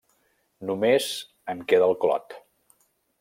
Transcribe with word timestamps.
Només 0.69 1.09
en 1.55 1.61
queda 1.73 1.91
el 1.91 1.95
clot. 2.07 2.35